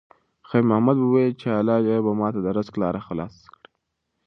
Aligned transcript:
خیر 0.47 0.63
محمد 0.69 0.97
وویل 0.99 1.33
چې 1.41 1.47
الله 1.59 1.77
به 2.05 2.11
ماته 2.19 2.39
د 2.43 2.47
رزق 2.57 2.75
لاره 2.81 3.01
خلاصه 3.07 3.43
کړي. 3.53 3.69